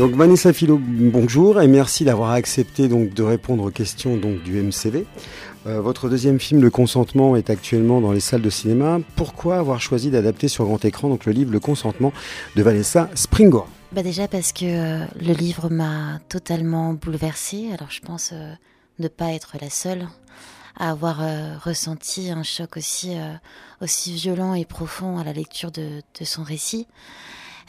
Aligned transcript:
Donc 0.00 0.14
Vanessa 0.14 0.54
Philo, 0.54 0.80
bonjour 0.80 1.60
et 1.60 1.68
merci 1.68 2.06
d'avoir 2.06 2.30
accepté 2.30 2.88
donc 2.88 3.12
de 3.12 3.22
répondre 3.22 3.64
aux 3.64 3.70
questions 3.70 4.16
donc 4.16 4.42
du 4.42 4.58
MCV. 4.58 5.04
Euh, 5.66 5.82
votre 5.82 6.08
deuxième 6.08 6.40
film, 6.40 6.62
Le 6.62 6.70
Consentement, 6.70 7.36
est 7.36 7.50
actuellement 7.50 8.00
dans 8.00 8.10
les 8.10 8.20
salles 8.20 8.40
de 8.40 8.48
cinéma. 8.48 9.00
Pourquoi 9.14 9.58
avoir 9.58 9.78
choisi 9.78 10.10
d'adapter 10.10 10.48
sur 10.48 10.64
grand 10.64 10.82
écran 10.86 11.10
donc 11.10 11.26
le 11.26 11.32
livre 11.32 11.52
Le 11.52 11.60
Consentement 11.60 12.14
de 12.56 12.62
Vanessa 12.62 13.10
Springora 13.14 13.66
bah 13.92 14.02
Déjà 14.02 14.26
parce 14.26 14.54
que 14.54 14.64
euh, 14.64 15.04
le 15.20 15.34
livre 15.34 15.68
m'a 15.68 16.18
totalement 16.30 16.94
bouleversée. 16.94 17.68
Alors 17.70 17.90
je 17.90 18.00
pense 18.00 18.30
euh, 18.32 18.54
ne 19.00 19.08
pas 19.08 19.34
être 19.34 19.58
la 19.60 19.68
seule 19.68 20.08
à 20.78 20.92
avoir 20.92 21.20
ressenti 21.62 22.30
un 22.30 22.42
choc 22.42 22.78
aussi, 22.78 23.10
aussi 23.82 24.14
violent 24.14 24.54
et 24.54 24.64
profond 24.64 25.18
à 25.18 25.24
la 25.24 25.34
lecture 25.34 25.70
de 25.70 26.00
son 26.22 26.42
récit. 26.42 26.86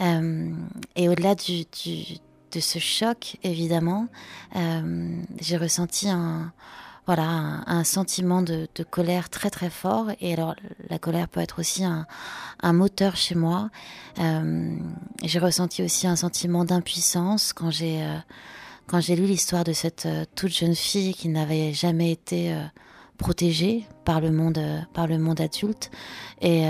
Et 0.01 1.09
au-delà 1.09 1.35
de 1.35 2.59
ce 2.59 2.79
choc, 2.79 3.37
évidemment, 3.43 4.07
j'ai 5.39 5.57
ressenti 5.57 6.09
un, 6.09 6.51
voilà, 7.07 7.63
un, 7.65 7.83
sentiment 7.83 8.41
de, 8.41 8.67
colère 8.89 9.29
très 9.29 9.49
très 9.49 9.69
fort. 9.69 10.07
Et 10.19 10.33
alors, 10.33 10.55
la 10.89 10.99
colère 10.99 11.27
peut 11.27 11.39
être 11.39 11.59
aussi 11.59 11.83
un, 11.83 12.05
moteur 12.73 13.15
chez 13.15 13.35
moi. 13.35 13.69
Euh, 14.19 14.75
j'ai 15.23 15.39
ressenti 15.39 15.83
aussi 15.83 16.07
un 16.07 16.15
sentiment 16.15 16.63
d'impuissance 16.63 17.53
quand 17.53 17.71
j'ai 17.71 18.03
euh, 18.03 18.17
quand 18.87 18.99
j'ai 18.99 19.15
lu 19.15 19.25
l'histoire 19.25 19.63
de 19.63 19.73
cette 19.73 20.05
euh, 20.05 20.25
toute 20.35 20.51
jeune 20.51 20.75
fille 20.75 21.13
qui 21.13 21.29
n'avait 21.29 21.73
jamais 21.73 22.11
été 22.11 22.55
protégée 23.17 23.85
par 24.05 24.21
le 24.21 24.31
monde 24.31 24.61
par 24.93 25.07
le 25.07 25.17
monde 25.17 25.41
adulte 25.41 25.91
et 26.41 26.65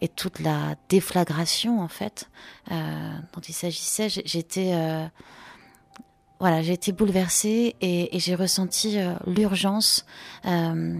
et 0.00 0.08
toute 0.08 0.40
la 0.40 0.76
déflagration 0.88 1.80
en 1.80 1.88
fait 1.88 2.28
dont 2.70 3.40
il 3.46 3.54
s'agissait. 3.54 4.08
J'étais 4.08 4.72
voilà, 6.40 6.62
j'ai 6.62 6.72
été 6.72 6.92
bouleversée 6.92 7.74
et, 7.80 8.16
j'ai 8.18 8.36
ressenti 8.36 8.98
euh, 8.98 9.14
l'urgence 9.26 10.06
euh, 10.46 10.94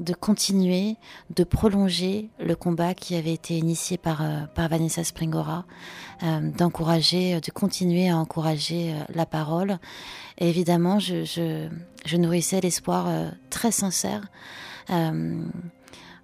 de 0.00 0.14
continuer, 0.14 0.96
de 1.36 1.44
prolonger 1.44 2.28
le 2.40 2.56
combat 2.56 2.94
qui 2.94 3.14
avait 3.14 3.32
été 3.32 3.56
initié 3.56 3.98
par, 3.98 4.22
euh, 4.22 4.40
Vanessa 4.56 5.04
Springora, 5.04 5.64
d'encourager, 6.58 7.40
de 7.40 7.50
continuer 7.50 8.10
à 8.10 8.16
encourager 8.16 8.94
la 9.14 9.24
parole. 9.24 9.78
Évidemment, 10.36 10.98
je 10.98 12.16
nourrissais 12.16 12.60
l'espoir 12.60 13.08
très 13.48 13.72
sincère, 13.72 14.26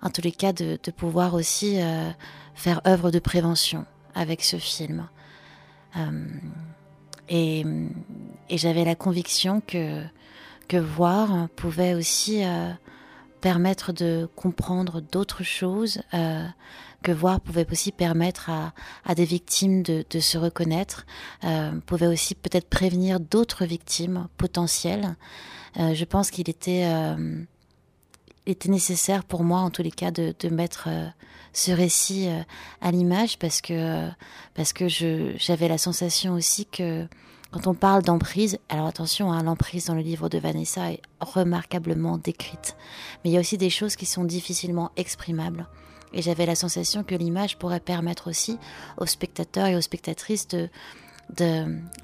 en 0.07 0.11
tous 0.11 0.23
les 0.23 0.33
cas, 0.33 0.53
de, 0.53 0.79
pouvoir 0.97 1.35
aussi 1.35 1.79
faire 2.55 2.81
œuvre 2.87 3.11
de 3.11 3.19
prévention 3.19 3.85
avec 4.15 4.43
ce 4.43 4.57
film. 4.57 5.09
Et, 7.29 7.65
j'avais 8.51 8.85
la 8.85 8.95
conviction 8.95 9.61
que, 9.61 10.03
que 10.69 10.77
voir 10.77 11.49
pouvait 11.57 11.95
aussi 11.95 12.45
euh, 12.45 12.71
permettre 13.41 13.93
de 13.93 14.29
comprendre 14.37 15.01
d'autres 15.01 15.43
choses, 15.43 16.01
euh, 16.15 16.47
que 17.03 17.13
voir 17.13 17.41
pouvait 17.41 17.67
aussi 17.71 17.93
permettre 17.93 18.51
à, 18.51 18.73
à 19.05 19.15
des 19.15 19.25
victimes 19.25 19.83
de, 19.83 20.21
se 20.21 20.39
reconnaître, 20.39 21.07
euh, 21.45 21.73
pouvait 21.87 22.07
aussi 22.07 22.35
peut-être 22.35 22.69
prévenir 22.69 23.21
d'autres 23.21 23.65
victimes 23.65 24.29
potentielles. 24.37 25.17
Euh, 25.79 25.95
je 25.95 26.05
pense 26.05 26.31
qu'il 26.31 26.49
était, 26.49 26.85
euh, 26.87 27.43
était 28.47 28.69
nécessaire 28.69 29.25
pour 29.25 29.45
moi, 29.45 29.61
en 29.61 29.71
tous 29.71 29.83
les 29.83 29.91
cas, 29.91 30.11
de, 30.11 30.35
mettre 30.49 30.89
ce 31.53 31.73
récit 31.73 32.29
euh, 32.29 32.43
à 32.81 32.91
l'image 32.91 33.39
parce 33.39 33.61
que 33.61 34.09
parce 34.55 34.73
que 34.73 34.89
j'avais 34.89 35.69
la 35.69 35.79
sensation 35.79 36.35
aussi 36.35 36.67
que 36.67 37.07
quand 37.51 37.67
on 37.67 37.75
parle 37.75 38.03
d'emprise, 38.03 38.59
alors 38.69 38.87
attention, 38.87 39.33
hein, 39.33 39.43
l'emprise 39.43 39.87
dans 39.87 39.95
le 39.95 40.03
livre 40.03 40.29
de 40.29 40.39
Vanessa 40.39 40.93
est 40.93 41.01
remarquablement 41.21 42.19
décrite, 42.19 42.77
mais 43.25 43.31
il 43.31 43.33
y 43.33 43.37
a 43.37 43.41
aussi 43.41 43.57
des 43.57 43.71
choses 43.71 43.97
qui 43.97 44.07
sont 44.07 44.25
difficilement 44.25 44.91
exprimables. 44.97 45.67
Et 46.13 46.23
j'avais 46.23 46.47
la 46.47 46.55
sensation 46.55 47.03
que 47.03 47.15
l'image 47.15 47.59
pourrait 47.59 47.81
permettre 47.81 48.29
aussi 48.29 48.59
aux 48.99 49.07
spectateurs 49.07 49.67
et 49.67 49.77
aux 49.77 49.81
spectatrices 49.81 50.49
de 50.49 50.69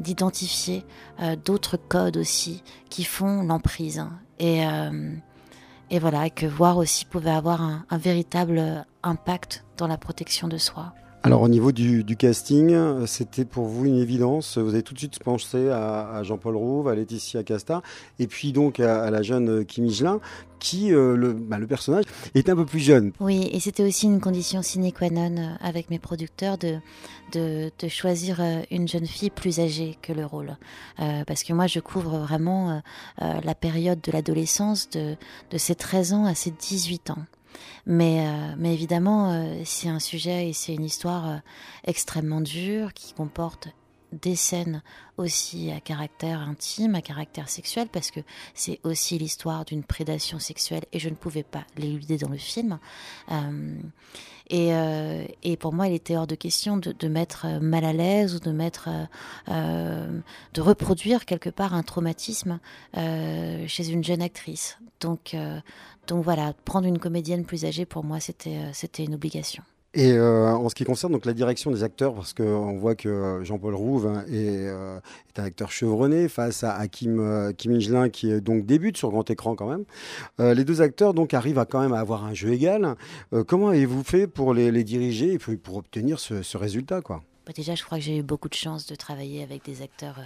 d'identifier 0.01 0.85
euh, 1.21 1.37
d'autres 1.37 1.77
codes 1.77 2.17
aussi 2.17 2.65
qui 2.91 3.05
font 3.05 3.45
l'emprise. 3.45 4.05
Et, 4.41 4.67
euh, 4.67 5.15
et 5.93 5.99
voilà, 5.99 6.31
que 6.31 6.47
voir 6.47 6.79
aussi 6.79 7.05
pouvait 7.05 7.31
avoir 7.31 7.61
un, 7.61 7.99
véritable 7.99 8.87
impact 9.03 9.63
dans 9.77 9.87
la 9.87 9.99
protection 9.99 10.49
de 10.49 10.57
soi. 10.57 10.95
Alors 11.25 11.43
au 11.43 11.49
niveau 11.49 11.71
du, 11.71 12.17
casting, 12.17 12.77
c'était 13.07 13.45
pour 13.45 13.67
vous 13.67 13.87
une 13.87 13.99
évidence. 13.99 14.59
Vous 14.59 14.71
avez 14.71 14.83
tout 14.83 14.93
de 14.93 14.99
suite 14.99 15.21
pensé 15.21 15.71
à, 15.71 16.21
Jean-Paul 16.25 16.57
Rouve, 16.57 16.89
à 16.89 16.97
Laetitia 16.97 17.45
Casta, 17.45 17.81
et 18.19 18.27
puis 18.27 18.53
donc 18.53 18.81
à, 18.81 19.09
la 19.09 19.23
jeune 19.23 19.65
Kim 19.65 19.87
Higelin, 19.87 20.21
qui, 20.59 20.93
euh, 20.93 21.17
le, 21.17 21.33
bah, 21.33 21.59
le, 21.59 21.67
personnage, 21.67 22.05
est 22.35 22.49
un 22.49 22.57
peu 22.57 22.65
plus 22.65 22.81
jeune. 22.81 23.13
Oui, 23.21 23.49
et 23.53 23.61
c'était 23.61 23.85
aussi 23.85 24.07
une 24.07 24.21
condition 24.21 24.63
sine 24.63 24.93
qua 24.93 25.11
non 25.11 25.37
euh, 25.37 25.55
avec 25.61 25.91
mes 25.91 25.99
producteurs 25.99 26.57
de, 26.59 26.79
de, 27.33 27.71
choisir 27.89 28.41
euh, 28.41 28.63
une 28.71 28.89
jeune 28.89 29.07
fille 29.07 29.31
plus 29.31 29.61
âgée 29.61 29.99
que 30.03 30.13
le 30.13 30.25
rôle. 30.25 30.57
parce 30.97 31.45
que 31.45 31.53
moi, 31.53 31.67
je 31.67 31.81
couvre 31.81 32.19
vraiment 32.19 32.83
la 33.19 33.55
période 33.55 34.01
de 34.01 34.13
l'adolescence 34.13 34.89
de, 34.91 35.17
de 35.51 35.59
ses 35.59 35.75
13 35.75 36.13
ans 36.13 36.25
à 36.25 36.35
ses 36.35 36.51
18 36.51 37.11
ans. 37.11 37.19
Mais, 37.87 38.27
mais 38.59 38.73
évidemment, 38.73 39.45
c'est 39.65 39.89
un 39.89 39.99
sujet 39.99 40.49
et 40.49 40.53
c'est 40.53 40.75
une 40.75 40.85
histoire 40.85 41.41
extrêmement 41.85 42.41
dure 42.41 42.93
qui 42.95 43.13
comporte 43.13 43.69
des 44.13 44.37
scènes 44.37 44.83
aussi 45.17 45.71
à 45.71 45.81
caractère 45.81 46.41
intime, 46.41 46.95
à 46.95 47.03
caractère 47.03 47.49
sexuel, 47.49 47.89
parce 47.91 48.11
que 48.11 48.21
c'est 48.55 48.81
aussi 48.85 49.19
l'histoire 49.19 49.65
d'une 49.65 49.83
prédation 49.83 50.39
sexuelle 50.39 50.85
et 50.93 50.99
je 50.99 51.09
ne 51.09 51.15
pouvais 51.15 51.43
pas 51.43 51.65
l'éluder 51.77 52.19
dans 52.19 52.29
le 52.29 52.39
film. 52.39 52.79
Euh, 53.31 53.77
et, 54.53 54.75
euh, 54.75 55.25
et, 55.43 55.57
pour 55.57 55.73
moi, 55.73 55.89
il 55.89 55.95
était 55.95 56.17
hors 56.17 56.27
de 56.27 56.35
question 56.35 56.77
de, 56.77 57.09
mettre 57.09 57.47
mal 57.61 57.85
à 57.85 57.93
l'aise 57.93 58.35
ou 58.35 58.39
de 58.39 58.51
mettre, 58.51 58.91
euh, 59.49 60.21
de 60.53 60.61
reproduire 60.61 61.25
quelque 61.25 61.49
part 61.49 61.75
un 61.75 61.83
traumatisme 61.83 62.61
euh, 62.97 63.65
chez 63.67 63.91
une 63.91 64.05
jeune 64.05 64.21
actrice. 64.21 64.79
Donc, 65.01 65.33
euh, 65.35 65.59
donc 66.07 66.23
voilà, 66.23 66.53
prendre 66.65 66.87
une 66.87 66.99
comédienne 66.99 67.45
plus 67.45 67.65
âgée 67.65 67.87
pour 67.87 68.05
moi, 68.05 68.19
c'était 68.21 69.05
une 69.05 69.15
obligation. 69.15 69.63
Et 69.95 70.13
euh, 70.13 70.51
en 70.51 70.71
ce 70.71 70.75
qui 70.75 70.85
concerne 70.85 71.13
donc 71.13 71.27
la 71.27 71.35
direction 71.35 71.71
des 71.71 71.83
acteurs, 71.83 72.15
parce 72.15 72.33
qu'on 72.33 72.79
voit 72.79 72.95
que 72.95 73.09
euh, 73.09 73.45
Jean-Paul 73.45 73.75
Rouve 73.75 74.07
hein, 74.07 74.25
euh, 74.31 74.99
est, 75.29 75.39
un 75.39 75.45
acteur 75.45 75.71
chevronné 75.71 76.29
face 76.29 76.65
à, 76.65 76.89
Kim, 76.89 77.53
Kim 77.59 77.73
Higelin 77.73 78.09
qui 78.09 78.41
donc 78.41 78.65
débute 78.65 78.97
sur 78.97 79.11
grand 79.11 79.29
écran 79.31 79.55
quand 79.55 79.69
même. 79.69 79.85
les 80.55 80.65
deux 80.65 80.81
acteurs 80.81 81.15
donc 81.15 81.35
arrivent 81.35 81.59
à 81.59 81.67
quand 81.67 81.81
même 81.81 81.93
à 81.93 82.01
avoir 82.01 82.25
un 82.25 82.35
jeu 82.35 82.53
égal. 82.53 82.97
comment 83.47 83.69
avez-vous 83.69 84.03
fait 84.03 84.27
pour 84.27 84.55
les, 84.55 84.85
diriger 84.85 85.35
et 85.35 85.39
pour, 85.39 85.77
obtenir 85.77 86.19
ce, 86.21 86.43
ce 86.43 86.57
résultat 86.57 87.01
quoi? 87.01 87.23
Bah, 87.47 87.53
Déjà, 87.55 87.75
je 87.75 87.83
crois 87.83 87.99
que 87.99 88.05
j'ai 88.05 88.19
eu 88.19 88.23
beaucoup 88.23 88.49
de 88.49 88.55
chance 88.55 88.87
de 88.87 88.95
travailler 88.95 89.43
avec 89.43 89.65
des 89.65 89.83
acteurs 89.83 90.21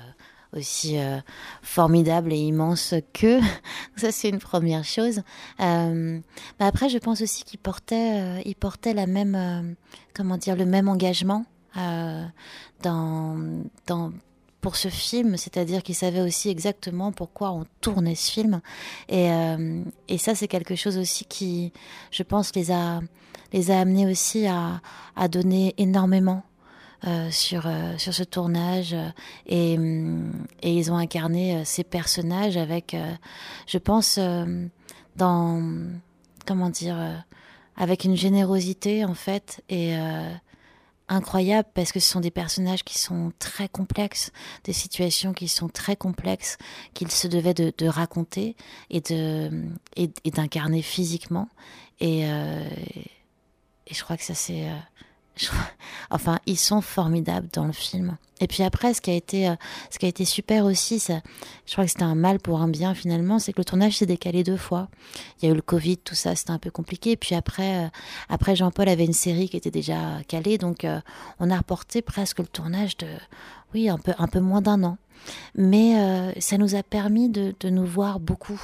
aussi 0.57 0.99
euh, 0.99 1.19
formidable 1.63 2.33
et 2.33 2.39
immense 2.39 2.95
que. 3.13 3.41
Ça, 3.97 4.13
c'est 4.13 4.29
une 4.29 4.39
première 4.39 4.85
chose. 4.85 5.23
Euh, 5.61 6.19
bah 6.59 6.67
après, 6.67 6.89
je 6.89 6.99
pense 6.99 7.21
aussi 7.21 7.45
qu'il 7.45 7.59
portait, 7.59 8.41
euh, 8.43 8.93
la 8.95 9.07
même, 9.07 9.77
comment 10.15 10.37
dire, 10.37 10.57
le 10.57 10.67
même 10.67 10.89
engagement 10.89 11.45
dans, 12.83 13.37
dans, 13.87 14.13
pour 14.61 14.77
ce 14.77 14.89
film, 14.89 15.37
c'est-à-dire 15.37 15.83
qu'il 15.83 15.95
savait 15.95 16.23
aussi 16.23 16.49
exactement 16.49 17.13
pourquoi 17.13 17.51
on 17.53 17.67
tournait 17.81 18.15
ce 18.15 18.31
film. 18.31 18.61
Et, 19.09 19.29
et 20.09 20.19
ça, 20.19 20.35
c'est 20.35 20.49
quelque 20.49 20.75
chose 20.75 20.97
aussi 20.97 21.27
qui, 21.27 21.73
je 22.11 22.23
pense, 22.23 22.55
les 22.55 22.71
a, 22.71 23.01
les 23.53 23.71
a 23.71 23.81
amenés 23.81 24.07
aussi 24.11 24.47
à, 24.47 24.81
à 25.17 25.29
donner 25.29 25.75
énormément 25.77 26.45
euh, 27.05 27.31
sur 27.31 27.67
euh, 27.67 27.99
sur 27.99 28.15
ce 28.15 28.23
tournage 28.23 28.95
euh, 28.95 29.11
et, 29.45 29.77
mm, 29.77 30.47
et 30.63 30.73
ils 30.73 30.91
ont 30.91 30.97
incarné 30.97 31.63
ces 31.67 31.85
personnages 31.85 32.57
avec, 32.57 32.97
je 33.67 33.79
pense, 33.79 34.19
dans 35.17 35.63
comment 36.47 36.71
dire, 36.71 36.97
avec 37.77 38.05
une 38.05 38.17
générosité 38.17 39.05
en 39.05 39.15
fait 39.15 39.63
et 39.69 39.95
incroyable 41.09 41.69
parce 41.75 41.93
que 41.93 42.01
ce 42.01 42.09
sont 42.09 42.21
des 42.21 42.31
personnages 42.31 42.83
qui 42.83 42.99
sont 42.99 43.33
très 43.39 43.69
complexes, 43.69 44.33
des 44.65 44.73
situations 44.73 45.35
qui 45.35 45.49
sont 45.49 45.69
très 45.69 45.97
complexes 45.97 46.57
qu'ils 46.95 47.11
se 47.11 47.29
devaient 47.29 47.55
de, 47.55 47.87
raconter 47.87 48.57
et 48.91 49.01
de 49.01 49.51
et, 49.97 50.31
d'incarner 50.31 50.83
physiquement 50.83 51.49
et, 52.01 52.23
et 52.23 53.95
je 53.95 54.03
crois 54.03 54.17
que 54.17 54.25
ça 54.25 54.35
c'est 54.35 54.69
enfin, 56.11 56.39
ils 56.47 56.59
sont 56.59 56.81
formidables 56.81 57.49
dans 57.53 57.67
le 57.67 57.73
film. 57.73 58.17
Et 58.41 58.47
puis 58.47 58.63
après, 58.63 58.93
ce 58.93 59.01
qui 59.01 59.11
a 59.11 59.15
été, 59.15 59.49
euh, 59.49 59.55
ce 59.91 59.99
qui 59.99 60.05
a 60.05 60.09
été 60.09 60.25
super 60.25 60.65
aussi, 60.65 60.99
je 60.99 61.73
crois 61.73 61.85
que 61.85 61.91
c'était 61.91 62.03
un 62.03 62.15
mal 62.15 62.39
pour 62.39 62.61
un 62.61 62.69
bien 62.69 62.95
finalement, 62.95 63.39
c'est 63.39 63.53
que 63.53 63.61
le 63.61 63.65
tournage 63.65 63.97
s'est 63.97 64.07
décalé 64.07 64.45
deux 64.45 64.59
fois. 64.59 64.89
Il 65.41 65.47
y 65.47 65.49
a 65.49 65.53
eu 65.53 65.57
le 65.57 65.63
Covid, 65.63 65.99
tout 65.99 66.15
ça, 66.15 66.35
c'était 66.35 66.51
un 66.51 66.59
peu 66.59 66.71
compliqué. 66.71 67.13
Et 67.13 67.17
puis 67.17 67.35
après, 67.35 67.85
euh, 67.85 67.89
après 68.29 68.55
Jean-Paul 68.55 68.89
avait 68.89 69.07
une 69.07 69.15
série 69.15 69.49
qui 69.49 69.57
était 69.57 69.71
déjà 69.71 70.21
calée, 70.29 70.59
donc 70.59 70.85
euh, 70.85 71.01
on 71.41 71.51
a 71.51 71.57
reporté 71.57 72.03
presque 72.03 72.41
le 72.41 72.47
tournage 72.47 72.97
de, 72.99 73.07
oui, 73.73 73.89
un 73.89 73.99
peu, 73.99 74.13
un 74.19 74.29
peu 74.29 74.41
moins 74.41 74.61
d'un 74.61 74.85
an. 74.85 74.99
Mais 75.57 76.35
ça 76.39 76.57
nous 76.57 76.77
a 76.77 76.85
permis 76.85 77.29
de 77.29 77.69
nous 77.69 77.85
voir 77.85 78.21
beaucoup 78.21 78.61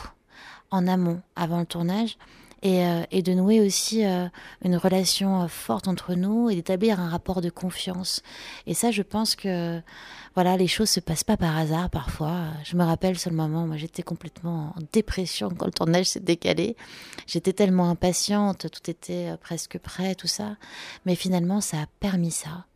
en 0.71 0.87
amont, 0.87 1.21
avant 1.35 1.59
le 1.59 1.67
tournage, 1.67 2.17
euh, 2.65 3.05
et, 3.11 3.23
de 3.23 3.33
nouer 3.33 3.61
aussi 3.61 4.05
euh, 4.05 4.29
une 4.65 4.77
relation 4.77 5.43
euh, 5.43 5.49
forte 5.49 5.89
entre 5.89 6.15
nous 6.15 6.49
et 6.49 6.55
d'établir 6.55 7.01
un 7.01 7.09
rapport 7.09 7.41
de 7.41 7.51
confiance. 7.51 8.23
Et 8.67 8.75
ça, 8.75 8.93
je 8.93 9.03
pense 9.03 9.35
que 9.35 9.81
voilà, 10.37 10.57
les 10.57 10.69
choses 10.69 10.89
se 10.89 11.01
passent 11.01 11.25
pas 11.25 11.37
par 11.37 11.57
hasard 11.57 11.91
parfois. 11.91 12.45
Je 12.65 12.77
me 12.77 12.85
rappelle 12.85 13.17
le 13.27 13.33
moment, 13.33 13.67
moi 13.67 13.77
j'étais 13.77 14.05
complètement 14.05 14.75
en 14.77 14.83
dépression 14.93 15.51
quand 15.59 15.67
le 15.67 15.73
tournage 15.73 16.07
s'est 16.07 16.21
décalé. 16.21 16.77
J'étais 17.27 17.53
tellement 17.53 17.89
impatiente, 17.91 18.71
tout 18.71 18.91
était 18.91 19.37
presque 19.41 19.79
prêt, 19.79 20.15
tout 20.15 20.29
ça. 20.29 20.57
Mais 21.05 21.17
finalement, 21.17 21.61
ça 21.61 21.79
a 21.79 21.87
permis 21.99 22.31
ça. 22.31 22.67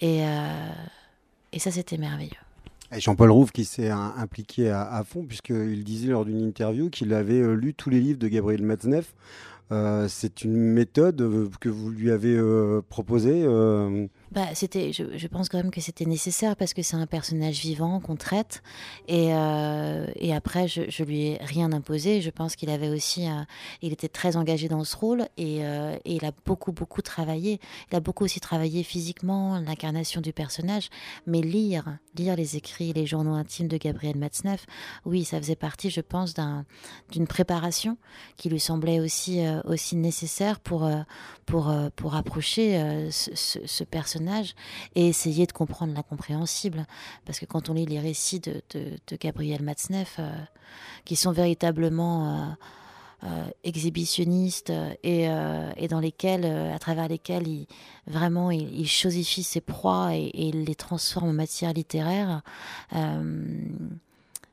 Et, 0.00 0.22
et 1.52 1.58
ça, 1.60 1.70
c'était 1.70 1.96
merveilleux. 1.96 2.51
Jean-Paul 2.98 3.30
Rouve 3.30 3.52
qui 3.52 3.64
s'est 3.64 3.90
impliqué 3.90 4.70
à, 4.70 5.02
fond, 5.06 5.24
puisqu'il 5.24 5.84
disait 5.84 6.08
lors 6.08 6.24
d'une 6.24 6.40
interview 6.40 6.90
qu'il 6.90 7.14
avait 7.14 7.40
euh, 7.40 7.54
lu 7.54 7.74
tous 7.74 7.90
les 7.90 8.00
livres 8.00 8.18
de 8.18 8.28
Gabriel 8.28 8.62
Matzneff. 8.62 9.14
Euh, 9.72 10.06
c'est 10.06 10.44
une 10.44 10.56
méthode 10.56 11.20
euh, 11.22 11.48
que 11.60 11.68
vous 11.68 11.90
lui 11.90 12.10
avez 12.10 12.38
proposée 12.88 13.44
bah, 14.32 14.46
c'était, 14.54 14.92
je, 14.94 15.26
pense 15.26 15.50
quand 15.50 15.58
même 15.58 15.70
que 15.70 15.82
c'était 15.82 16.06
nécessaire 16.06 16.56
parce 16.56 16.72
que 16.72 16.80
c'est 16.80 16.96
un 16.96 17.06
personnage 17.06 17.60
vivant 17.60 18.00
qu'on 18.00 18.16
traite. 18.16 18.62
Et, 19.06 19.34
euh, 19.34 20.06
après, 20.32 20.68
je, 20.68 20.82
je 20.88 21.04
lui 21.04 21.26
ai 21.26 21.38
rien 21.42 21.70
imposé. 21.72 22.22
Je 22.22 22.30
pense 22.30 22.56
qu'il 22.56 22.70
avait 22.70 22.88
aussi, 22.88 23.28
euh, 23.28 23.42
il 23.82 23.92
était 23.92 24.08
très 24.08 24.38
engagé 24.38 24.68
dans 24.68 24.84
ce 24.84 24.96
rôle 24.96 25.26
et, 25.36 25.66
euh, 25.66 25.98
il 26.06 26.24
a 26.24 26.32
beaucoup, 26.46 26.72
beaucoup 26.72 27.02
travaillé. 27.02 27.60
Il 27.90 27.96
a 27.96 28.00
beaucoup 28.00 28.24
aussi 28.24 28.40
travaillé 28.40 28.82
physiquement, 28.82 29.58
l'incarnation 29.58 30.22
du 30.22 30.32
personnage. 30.32 30.88
Mais 31.26 31.42
lire, 31.42 31.98
lire 32.16 32.34
les 32.34 32.56
écrits, 32.56 32.94
les 32.94 33.04
journaux 33.04 33.34
intimes 33.34 33.68
de 33.68 33.76
Gabriel 33.76 34.16
Matzneff, 34.16 34.64
oui, 35.04 35.24
ça 35.24 35.38
faisait 35.38 35.56
partie, 35.56 35.90
je 35.90 36.00
pense, 36.00 36.32
d'un, 36.32 36.64
d'une 37.10 37.26
préparation 37.26 37.98
qui 38.38 38.48
lui 38.48 38.60
semblait 38.60 39.00
aussi, 39.00 39.44
aussi 39.64 39.96
nécessaire 39.96 40.60
pour, 40.60 40.90
pour, 41.46 41.72
pour 41.96 42.14
approcher 42.14 43.08
ce, 43.10 43.84
personnage 43.84 44.54
et 44.94 45.08
essayer 45.08 45.46
de 45.46 45.52
comprendre 45.52 45.94
l'incompréhensible. 45.94 46.86
Parce 47.24 47.38
que 47.38 47.46
quand 47.46 47.68
on 47.68 47.74
lit 47.74 47.86
les 47.86 48.00
récits 48.00 48.40
de, 48.40 48.62
Gabriel 49.20 49.62
Matzneff, 49.62 50.16
euh, 50.18 50.30
qui 51.04 51.16
sont 51.16 51.32
véritablement 51.32 52.28
euh, 52.28 53.28
euh, 53.28 53.46
exhibitionnistes 53.64 54.72
et, 55.02 55.28
dans 55.88 56.00
lesquels, 56.00 56.44
à 56.44 56.78
travers 56.78 57.08
lesquels 57.08 57.46
il, 57.46 57.66
vraiment 58.06 58.50
il, 58.50 58.88
chosifie 58.88 59.42
ses 59.42 59.60
proies 59.60 60.16
et, 60.16 60.24
et, 60.24 60.48
il 60.48 60.64
les 60.64 60.74
transforme 60.74 61.30
en 61.30 61.32
matière 61.32 61.72
littéraire, 61.72 62.42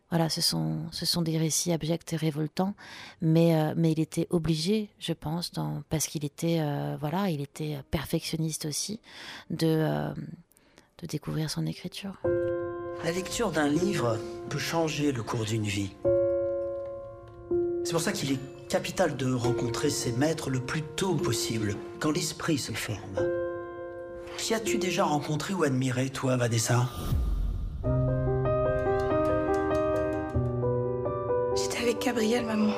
voilà, 0.09 0.29
ce 0.29 0.41
sont, 0.41 0.77
ce 0.91 1.05
sont 1.05 1.21
des 1.21 1.37
récits 1.37 1.71
abjects 1.71 2.13
et 2.13 2.15
révoltants, 2.15 2.73
mais, 3.21 3.55
euh, 3.55 3.73
mais 3.77 3.91
il 3.91 3.99
était 3.99 4.27
obligé, 4.31 4.89
je 4.99 5.13
pense, 5.13 5.51
parce 5.89 6.07
qu'il 6.07 6.25
était, 6.25 6.59
euh, 6.61 6.97
voilà, 6.99 7.29
il 7.29 7.41
était 7.41 7.77
perfectionniste 7.91 8.65
aussi, 8.65 8.99
de, 9.51 9.67
euh, 9.67 10.13
de 11.01 11.07
découvrir 11.07 11.49
son 11.49 11.65
écriture. 11.65 12.19
La 13.03 13.11
lecture 13.11 13.51
d'un 13.51 13.67
livre 13.69 14.17
peut 14.49 14.57
changer 14.57 15.11
le 15.11 15.23
cours 15.23 15.45
d'une 15.45 15.63
vie. 15.63 15.91
C'est 17.83 17.91
pour 17.93 18.01
ça 18.01 18.11
qu'il 18.11 18.31
est 18.31 18.67
capital 18.67 19.15
de 19.15 19.31
rencontrer 19.31 19.89
ses 19.89 20.11
maîtres 20.11 20.49
le 20.49 20.59
plus 20.59 20.81
tôt 20.81 21.15
possible, 21.15 21.75
quand 21.99 22.11
l'esprit 22.11 22.57
se 22.57 22.71
forme. 22.71 23.19
Qui 24.37 24.53
as-tu 24.53 24.77
déjà 24.77 25.05
rencontré 25.05 25.53
ou 25.53 25.63
admiré, 25.63 26.09
toi, 26.09 26.35
Vanessa? 26.37 26.87
Gabriel, 31.99 32.45
maman. 32.45 32.73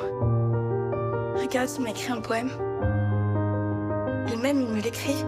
Regarde, 1.40 1.70
il 1.78 1.84
m'a 1.84 1.92
écrit 1.92 2.12
un 2.12 2.22
poème. 2.22 2.50
Et 4.32 4.36
même, 4.36 4.62
il 4.62 4.68
me 4.68 4.82
l'écrit. 4.82 5.24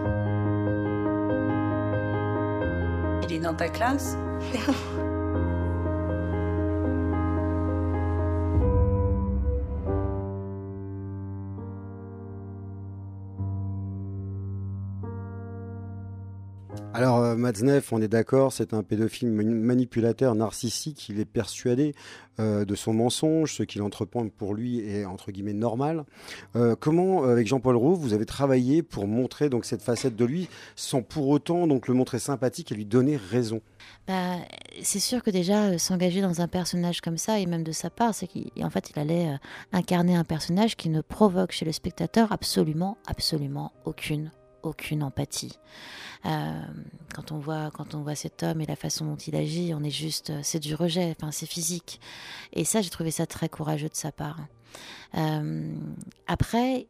Il 3.22 3.32
est 3.32 3.38
dans 3.38 3.54
ta 3.54 3.68
classe? 3.68 4.16
Euh, 17.34 17.80
on 17.92 18.02
est 18.02 18.08
d'accord, 18.08 18.52
c'est 18.52 18.74
un 18.74 18.82
pédophile 18.82 19.30
manipulateur 19.30 20.34
narcissique. 20.34 21.08
Il 21.08 21.20
est 21.20 21.24
persuadé 21.24 21.94
euh, 22.40 22.64
de 22.64 22.74
son 22.74 22.92
mensonge, 22.92 23.54
ce 23.54 23.62
qu'il 23.62 23.82
entreprend 23.82 24.28
pour 24.28 24.54
lui 24.54 24.80
est 24.80 25.04
entre 25.04 25.32
guillemets 25.32 25.52
normal. 25.52 26.04
Euh, 26.56 26.76
comment, 26.78 27.24
avec 27.24 27.46
Jean-Paul 27.46 27.76
Roux, 27.76 27.94
vous 27.94 28.12
avez 28.12 28.26
travaillé 28.26 28.82
pour 28.82 29.06
montrer 29.06 29.48
donc 29.48 29.64
cette 29.64 29.82
facette 29.82 30.16
de 30.16 30.24
lui, 30.24 30.48
sans 30.76 31.02
pour 31.02 31.28
autant 31.28 31.66
donc 31.66 31.88
le 31.88 31.94
montrer 31.94 32.18
sympathique 32.18 32.72
et 32.72 32.74
lui 32.74 32.86
donner 32.86 33.16
raison? 33.16 33.60
Bah, 34.08 34.36
c'est 34.82 35.00
sûr 35.00 35.22
que 35.22 35.30
déjà 35.30 35.78
s'engager 35.78 36.20
dans 36.20 36.40
un 36.40 36.48
personnage 36.48 37.00
comme 37.00 37.18
ça 37.18 37.38
et 37.38 37.46
même 37.46 37.64
de 37.64 37.72
sa 37.72 37.90
part, 37.90 38.14
c'est 38.14 38.28
qu'en 38.28 38.70
fait 38.70 38.90
il 38.90 38.98
allait 38.98 39.28
incarner 39.72 40.16
un 40.16 40.24
personnage 40.24 40.76
qui 40.76 40.88
ne 40.88 41.00
provoque 41.00 41.52
chez 41.52 41.64
le 41.64 41.72
spectateur 41.72 42.32
absolument, 42.32 42.96
absolument 43.06 43.72
aucune 43.84 44.30
aucune 44.66 45.02
empathie. 45.02 45.58
Euh, 46.26 46.62
quand 47.14 47.32
on 47.32 47.38
voit 47.38 47.70
quand 47.70 47.94
on 47.94 48.02
voit 48.02 48.14
cet 48.14 48.42
homme 48.42 48.60
et 48.60 48.66
la 48.66 48.76
façon 48.76 49.04
dont 49.04 49.16
il 49.16 49.36
agit, 49.36 49.74
on 49.74 49.82
est 49.82 49.90
juste, 49.90 50.30
euh, 50.30 50.40
c'est 50.42 50.58
du 50.60 50.74
rejet, 50.74 51.14
enfin 51.16 51.30
c'est 51.30 51.46
physique. 51.46 52.00
Et 52.52 52.64
ça, 52.64 52.80
j'ai 52.80 52.90
trouvé 52.90 53.10
ça 53.10 53.26
très 53.26 53.48
courageux 53.48 53.88
de 53.88 53.94
sa 53.94 54.12
part. 54.12 54.40
Euh, 55.16 55.74
après, 56.26 56.86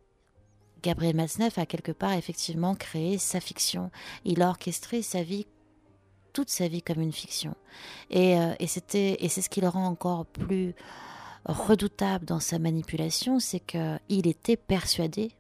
Gabriel 0.83 1.17
Masneff 1.17 1.59
a 1.59 1.67
quelque 1.67 1.93
part 1.93 2.13
effectivement 2.13 2.75
créé 2.75 3.19
sa 3.19 3.41
fiction. 3.41 3.91
Il 4.25 4.43
a 4.43 4.51
orchestré 4.51 5.03
sa 5.03 5.23
vie 5.23 5.47
toute 6.33 6.51
sa 6.51 6.69
vie 6.69 6.83
comme 6.83 7.01
une 7.01 7.13
fiction. 7.13 7.55
Et, 8.11 8.33
et 8.33 8.67
c'est 8.67 9.41
ce 9.41 9.49
qui 9.49 9.61
le 9.61 9.69
rend 9.69 9.87
encore 9.87 10.27
plus 10.27 10.75
redoutable 11.47 12.25
dans 12.25 12.41
sa 12.41 12.59
manipulation, 12.59 13.39
c'est 13.39 13.61
qu'il 13.61 14.27
était 14.27 14.57
persuadé 14.57 15.31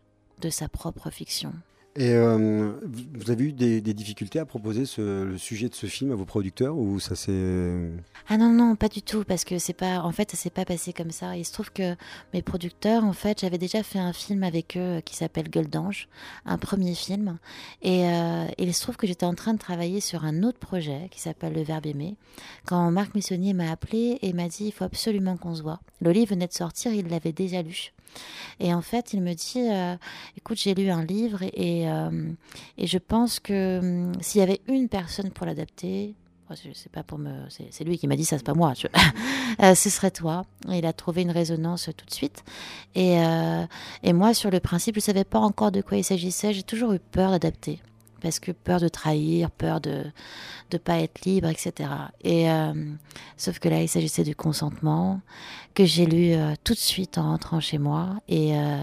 de 0.40 0.50
sa 0.50 0.68
propre 0.68 1.10
fiction. 1.10 1.52
Et 1.96 2.12
euh, 2.12 2.72
vous 3.12 3.30
avez 3.30 3.44
eu 3.44 3.52
des, 3.52 3.80
difficultés 3.80 4.40
à 4.40 4.44
proposer 4.44 4.82
le 4.98 5.38
sujet 5.38 5.68
de 5.68 5.74
ce 5.74 5.86
film 5.86 6.10
à 6.10 6.16
vos 6.16 6.24
producteurs 6.24 6.76
ou 6.76 6.98
ça 6.98 7.14
s'est 7.14 7.90
Ah 8.28 8.36
non 8.36 8.50
non 8.50 8.74
pas 8.74 8.88
du 8.88 9.00
tout 9.00 9.22
parce 9.22 9.44
que 9.44 9.60
c'est 9.60 9.74
pas 9.74 10.00
en 10.00 10.10
fait 10.10 10.32
ça 10.32 10.36
s'est 10.36 10.50
pas 10.50 10.64
passé 10.64 10.92
comme 10.92 11.12
ça. 11.12 11.36
Il 11.36 11.44
se 11.44 11.52
trouve 11.52 11.70
que 11.70 11.94
mes 12.32 12.42
producteurs 12.42 13.04
en 13.04 13.12
fait 13.12 13.42
j'avais 13.42 13.58
déjà 13.58 13.84
fait 13.84 14.00
un 14.00 14.12
film 14.12 14.42
avec 14.42 14.76
eux 14.76 14.96
euh, 14.96 15.00
qui 15.02 15.14
s'appelle 15.14 15.48
Gueule 15.48 15.68
d'ange, 15.68 16.08
un 16.46 16.58
premier 16.58 16.94
film 16.94 17.38
et, 17.82 18.08
euh, 18.08 18.46
il 18.58 18.74
se 18.74 18.82
trouve 18.82 18.96
que 18.96 19.06
j'étais 19.06 19.26
en 19.26 19.34
train 19.34 19.54
de 19.54 19.58
travailler 19.58 20.00
sur 20.00 20.24
un 20.24 20.42
autre 20.42 20.58
projet 20.58 21.08
qui 21.12 21.20
s'appelle 21.20 21.52
Le 21.52 21.62
Verbe 21.62 21.86
aimer 21.86 22.16
quand 22.66 22.90
Marc 22.90 23.14
Missonnier 23.14 23.54
m'a 23.54 23.70
appelé 23.70 24.18
et 24.20 24.32
m'a 24.32 24.48
dit 24.48 24.66
il 24.66 24.72
faut 24.72 24.84
absolument 24.84 25.36
qu'on 25.36 25.54
se 25.54 25.62
voit. 25.62 25.78
Le 26.00 26.10
livre 26.10 26.30
venait 26.30 26.48
de 26.48 26.52
sortir, 26.52 26.92
il 26.92 27.06
l'avait 27.06 27.32
déjà 27.32 27.62
lu. 27.62 27.92
Et 28.60 28.72
en 28.72 28.82
fait, 28.82 29.12
il 29.12 29.22
me 29.22 29.34
dit, 29.34 29.68
euh, 29.70 29.96
écoute, 30.36 30.58
j'ai 30.58 30.74
lu 30.74 30.90
un 30.90 31.04
livre 31.04 31.42
et, 31.42 31.88
euh, 31.88 32.30
et, 32.78 32.86
je 32.86 32.98
pense 32.98 33.40
que 33.40 33.78
hum, 33.80 34.12
s'il 34.20 34.40
y 34.40 34.44
avait 34.44 34.60
une 34.68 34.88
personne 34.88 35.30
pour 35.30 35.46
l'adapter, 35.46 36.14
je 36.50 36.72
sais 36.72 36.90
pas 36.90 37.02
pour 37.02 37.18
me, 37.18 37.30
c'est 37.48 37.84
lui 37.84 37.98
qui 37.98 38.06
m'a 38.06 38.16
dit 38.16 38.24
ça, 38.24 38.36
c'est 38.38 38.44
pas 38.44 38.54
moi. 38.54 38.74
Euh, 39.62 39.76
ce 39.76 39.88
serait 39.88 40.10
toi. 40.10 40.44
Et 40.68 40.78
il 40.78 40.86
a 40.86 40.92
trouvé 40.92 41.22
une 41.22 41.30
résonance 41.30 41.88
tout 41.96 42.06
de 42.06 42.10
suite. 42.12 42.42
Et, 42.96 43.18
et 44.02 44.12
moi, 44.12 44.34
sur 44.34 44.50
le 44.50 44.58
principe, 44.58 44.96
je 44.96 45.00
savais 45.00 45.22
pas 45.22 45.38
encore 45.38 45.70
de 45.70 45.80
quoi 45.80 45.96
il 45.96 46.02
s'agissait. 46.02 46.52
J'ai 46.52 46.64
toujours 46.64 46.92
eu 46.92 46.98
peur 46.98 47.30
d'adapter 47.30 47.80
parce 48.24 48.40
que 48.40 48.52
peur 48.52 48.80
de 48.80 48.88
trahir, 48.88 49.50
peur 49.50 49.82
de 49.82 50.06
ne 50.72 50.78
pas 50.78 50.98
être 51.00 51.26
libre, 51.26 51.48
etc. 51.48 51.90
Et 52.22 52.50
euh, 52.50 52.72
sauf 53.36 53.58
que 53.58 53.68
là, 53.68 53.82
il 53.82 53.88
s'agissait 53.88 54.24
du 54.24 54.34
consentement 54.34 55.20
que 55.74 55.84
j'ai 55.84 56.06
lu 56.06 56.32
euh, 56.32 56.54
tout 56.64 56.72
de 56.72 56.78
suite 56.78 57.18
en 57.18 57.24
rentrant 57.24 57.60
chez 57.60 57.76
moi 57.76 58.16
et 58.26 58.56
euh, 58.56 58.82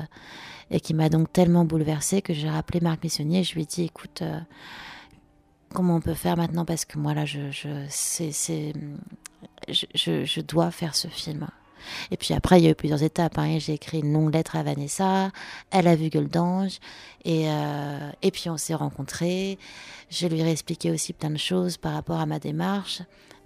et 0.69 0.79
qui 0.79 0.93
m'a 0.93 1.09
donc 1.09 1.33
tellement 1.33 1.65
bouleversée 1.65 2.21
que 2.21 2.35
j'ai 2.35 2.49
rappelé 2.49 2.81
Marc 2.81 3.03
Missionnier. 3.03 3.39
Et 3.39 3.43
je 3.43 3.55
lui 3.55 3.63
ai 3.63 3.65
dit, 3.65 3.83
écoute, 3.83 4.21
comment 5.73 5.95
on 5.95 6.01
peut 6.01 6.13
faire 6.13 6.37
maintenant 6.37 6.63
parce 6.63 6.85
que 6.85 6.99
moi 6.99 7.15
là, 7.15 7.25
je 7.25 7.49
je 7.49 7.69
c'est 7.89 8.73
je, 9.67 10.23
je 10.23 10.41
dois 10.41 10.69
faire 10.69 10.93
ce 10.93 11.07
film. 11.07 11.47
Et 12.11 12.17
puis 12.17 12.33
après, 12.33 12.59
il 12.59 12.65
y 12.65 12.67
a 12.67 12.71
eu 12.71 12.75
plusieurs 12.75 13.03
étapes. 13.03 13.37
Hein. 13.37 13.57
J'ai 13.59 13.73
écrit 13.73 13.99
une 13.99 14.13
longue 14.13 14.33
lettre 14.33 14.55
à 14.55 14.63
Vanessa. 14.63 15.31
Elle 15.71 15.87
a 15.87 15.95
vu 15.95 16.09
Gueule 16.09 16.29
d'Ange. 16.29 16.79
Et, 17.25 17.45
euh, 17.47 18.11
et 18.21 18.31
puis 18.31 18.49
on 18.49 18.57
s'est 18.57 18.73
rencontrés. 18.73 19.57
Je 20.09 20.27
lui 20.27 20.41
ai 20.41 20.49
expliqué 20.49 20.91
aussi 20.91 21.13
plein 21.13 21.29
de 21.29 21.37
choses 21.37 21.77
par 21.77 21.93
rapport 21.93 22.19
à 22.19 22.25
ma 22.25 22.39
démarche, 22.39 23.01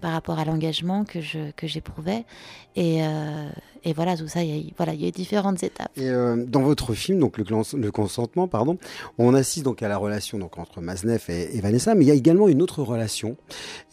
par 0.06 0.14
rapport 0.14 0.38
à 0.38 0.46
l'engagement 0.46 1.04
que 1.04 1.20
je 1.20 1.50
que 1.56 1.66
j'éprouvais. 1.66 2.26
Et, 2.76 3.00
et 3.84 3.94
voilà 3.94 4.16
tout 4.16 4.28
ça 4.28 4.44
il 4.44 4.56
y 4.56 4.70
a, 4.70 4.72
voilà 4.78 4.94
il 4.94 5.04
y 5.04 5.08
a 5.08 5.10
différentes 5.10 5.64
étapes. 5.64 5.90
Et 5.98 6.12
dans 6.46 6.62
votre 6.62 6.94
film 6.94 7.18
donc 7.18 7.40
le, 7.40 7.92
consentement 7.92 8.48
pardon 8.48 8.78
on 9.18 9.34
assiste 9.34 9.66
donc 9.66 9.82
à 9.82 9.88
la 9.88 9.98
relation 9.98 10.38
donc 10.38 10.60
entre 10.60 10.80
Maznef 10.80 11.32
et, 11.32 11.60
Vanessa 11.60 11.96
mais 11.96 12.06
il 12.06 12.08
y 12.10 12.12
a 12.12 12.14
également 12.14 12.48
une 12.48 12.62
autre 12.62 12.84
relation. 12.84 13.36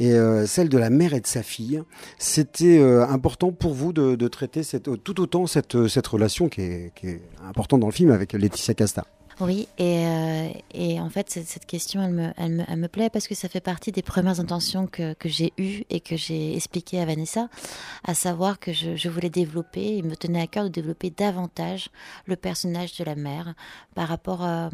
Et 0.01 0.13
celle 0.45 0.69
de 0.69 0.77
la 0.77 0.91
mère 0.91 1.15
et 1.15 1.21
de 1.21 1.27
sa 1.27 1.43
fille. 1.43 1.83
C'était 2.19 2.83
important 3.09 3.51
pour 3.51 3.73
vous 3.73 3.95
de, 3.95 4.29
traiter 4.29 4.61
tout 5.03 5.19
autant 5.19 5.47
cette 5.47 5.89
cette 5.89 6.07
relation 6.09 6.51
qui 6.51 6.61
est, 6.61 6.93
qui 6.95 7.07
est 7.07 7.23
importante 7.43 7.81
dans 7.81 7.87
le 7.87 7.93
film 7.95 8.11
avec 8.11 8.35
Laetitia 8.35 8.75
Casta? 8.75 9.07
Oui, 9.45 9.69
et, 9.79 10.07
euh, 10.07 10.49
et, 10.75 11.01
en 11.01 11.11
fait, 11.11 11.31
cette, 11.31 11.67
question, 11.67 12.03
elle 12.03 12.13
me, 12.13 12.33
elle, 12.37 12.53
me, 12.53 12.65
elle 12.69 12.77
me, 12.77 12.89
plaît 12.89 13.11
parce 13.11 13.27
que 13.27 13.35
ça 13.35 13.49
fait 13.49 13.61
partie 13.61 13.91
des 13.91 14.03
premières 14.03 14.41
intentions 14.41 14.87
que, 14.87 15.15
que 15.15 15.29
j'ai 15.29 15.53
eues 15.59 15.85
et 15.91 16.01
que 16.01 16.17
j'ai 16.17 16.55
expliquées 16.55 17.01
à 17.01 17.07
Vanessa, 17.07 17.49
à 18.05 18.15
savoir 18.15 18.59
que 18.59 18.73
je, 18.73 18.95
je, 18.97 19.09
voulais 19.09 19.31
développer, 19.31 19.97
il 19.97 20.05
me 20.05 20.17
tenait 20.17 20.41
à 20.41 20.47
cœur 20.47 20.65
de 20.65 20.69
développer 20.69 21.11
davantage 21.11 21.91
le 22.27 22.37
personnage 22.37 22.97
de 22.97 23.05
la 23.05 23.15
mère 23.15 23.55
par 23.95 24.09
rapport 24.09 24.43
à, 24.43 24.71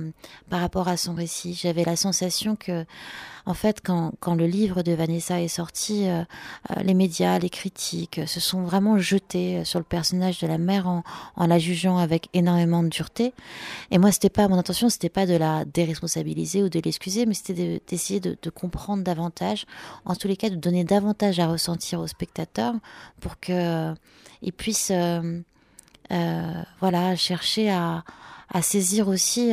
par 0.51 0.61
rapport 0.61 0.89
à 0.89 0.97
son 0.97 1.15
récit. 1.15 1.55
J'avais 1.55 1.85
la 1.85 1.97
sensation 1.97 2.57
que, 2.57 2.85
en 3.47 3.55
fait, 3.55 3.81
quand, 3.83 4.13
quand 4.21 4.35
le 4.35 4.47
livre 4.47 4.83
de 4.83 4.93
Vanessa 4.93 5.41
est 5.41 5.49
sorti, 5.49 6.09
euh, 6.09 6.23
euh 6.71 6.83
les 6.83 6.95
médias, 6.95 7.39
les 7.39 7.51
critiques 7.51 8.21
se 8.27 8.41
sont 8.41 8.63
vraiment 8.63 8.99
jetés 8.99 9.65
sur 9.65 9.79
le 9.79 9.85
personnage 9.85 10.41
de 10.41 10.47
la 10.47 10.59
mère 10.59 10.89
en, 10.89 11.03
en 11.37 11.47
la 11.47 11.59
jugeant 11.59 11.99
avec 11.99 12.29
énormément 12.35 12.83
de 12.83 12.89
dureté. 12.89 13.33
Et 13.91 13.99
moi, 13.99 14.13
c'était 14.13 14.29
pas 14.29 14.49
mon 14.49 14.58
intention, 14.59 14.89
c'était 14.89 15.09
pas 15.09 15.27
de 15.27 15.35
la 15.35 15.65
déresponsabiliser 15.65 16.63
ou 16.63 16.69
de 16.69 16.81
l'excuser, 16.81 17.27
mais 17.27 17.35
c'était 17.35 17.81
d'essayer 17.87 18.21
de, 18.21 18.51
comprendre 18.51 19.03
davantage, 19.03 19.67
en 20.05 20.15
tous 20.15 20.29
les 20.29 20.37
cas, 20.37 20.51
de 20.51 20.57
donner 20.57 20.85
davantage 20.85 21.39
à 21.39 21.47
ressentir 21.47 22.01
aux 22.01 22.07
spectateurs 22.07 22.75
pour 23.21 23.39
que 23.41 23.53
euh, 23.53 23.95
ils 24.43 24.53
puissent, 24.53 24.93
euh, 24.93 25.41
euh, 26.13 26.63
voilà, 26.81 27.17
chercher 27.17 27.71
à, 27.71 28.05
saisir 28.63 29.09
aussi 29.09 29.53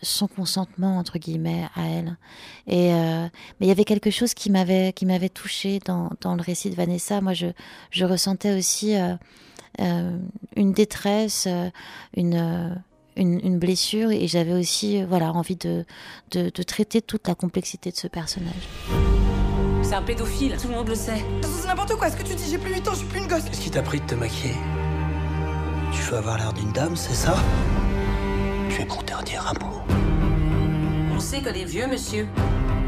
son 0.00 0.26
consentement 0.28 0.96
entre 0.96 1.18
guillemets 1.18 1.68
à 1.76 1.86
elle. 1.86 2.16
Et 2.66 2.90
mais 2.90 3.30
il 3.60 3.68
y 3.68 3.70
avait 3.70 3.84
quelque 3.84 4.10
chose 4.10 4.32
qui 4.32 4.50
m'avait 4.50 4.94
qui 4.94 5.04
m'avait 5.04 5.28
touché 5.28 5.78
dans, 5.84 6.10
dans 6.22 6.34
le 6.34 6.40
récit 6.40 6.70
de 6.70 6.74
Vanessa. 6.74 7.20
Moi, 7.20 7.34
je 7.34 7.48
je 7.90 8.06
ressentais 8.06 8.56
aussi 8.56 8.94
une 9.78 10.72
détresse, 10.72 11.46
une 12.16 12.82
une, 13.16 13.40
une, 13.44 13.58
blessure 13.58 14.10
et 14.10 14.26
j'avais 14.26 14.52
aussi 14.52 15.02
voilà 15.04 15.32
envie 15.32 15.56
de, 15.56 15.84
de, 16.32 16.50
de, 16.54 16.62
traiter 16.62 17.02
toute 17.02 17.26
la 17.28 17.34
complexité 17.34 17.90
de 17.90 17.96
ce 17.96 18.08
personnage. 18.08 18.68
C'est 19.82 19.94
un 19.94 20.02
pédophile, 20.02 20.56
tout 20.60 20.68
le 20.68 20.74
monde 20.74 20.88
le 20.88 20.94
sait. 20.94 21.24
C'est 21.42 21.68
n'importe 21.68 21.94
quoi, 21.96 22.10
ce 22.10 22.16
que 22.16 22.22
tu 22.22 22.34
dis, 22.34 22.50
j'ai 22.50 22.58
plus 22.58 22.72
8 22.72 22.88
ans, 22.88 22.92
je 22.92 22.98
suis 22.98 23.06
plus 23.06 23.20
une 23.20 23.26
gosse? 23.26 23.44
Qu'est-ce 23.44 23.60
qui 23.60 23.70
t'a 23.70 23.82
pris 23.82 24.00
de 24.00 24.06
te 24.06 24.14
maquiller? 24.14 24.54
Tu 25.92 26.02
veux 26.02 26.16
avoir 26.16 26.38
l'air 26.38 26.52
d'une 26.52 26.72
dame, 26.72 26.96
c'est 26.96 27.14
ça? 27.14 27.36
Tu 28.70 28.82
es 28.82 28.86
pour 28.86 29.04
te 29.04 29.14
redire 29.14 29.46
un 29.46 29.64
mot. 29.64 29.80
On 31.14 31.20
sait 31.20 31.40
que 31.40 31.50
les 31.50 31.64
vieux 31.64 31.86
monsieur 31.86 32.26